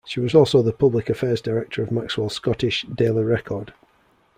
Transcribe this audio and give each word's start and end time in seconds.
She 0.03 0.19
was 0.19 0.33
also 0.33 0.63
the 0.63 0.73
public 0.73 1.11
affairs 1.11 1.41
director 1.41 1.83
of 1.83 1.91
Maxwell's 1.91 2.33
Scottish 2.33 2.87
"Daily 2.95 3.23
Record". 3.23 3.71